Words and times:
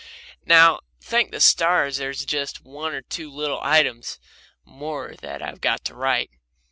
Now, 0.47 0.79
thank 0.99 1.29
the 1.31 1.39
stars, 1.39 1.97
there's 1.97 2.25
just 2.25 2.63
one 2.65 2.95
or 2.95 3.03
two 3.03 3.29
little 3.29 3.59
items 3.61 4.17
more 4.65 5.13
that 5.21 5.43
I've 5.43 5.61
got 5.61 5.85
to 5.85 5.93
write. 5.93 6.31